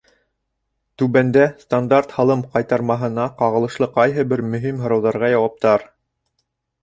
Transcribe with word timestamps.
Түбәндә— 1.01 1.43
стандарт 1.63 2.15
һалым 2.19 2.41
ҡайтармаһына 2.55 3.27
ҡағылышлы 3.41 3.89
ҡайһы 3.99 4.25
бер 4.31 4.43
мөһим 4.55 4.83
һорауҙарға 4.87 5.29
яуаптар. 5.35 5.85